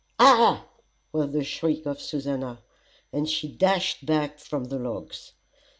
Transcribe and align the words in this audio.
"Ah!" 0.17 0.65
was 1.13 1.29
the 1.31 1.43
shriek 1.43 1.85
of 1.85 2.01
Susannah, 2.01 2.63
as 3.13 3.29
she 3.29 3.47
dashed 3.47 4.03
back 4.03 4.39
from 4.39 4.63
the 4.63 4.79
logs. 4.79 5.33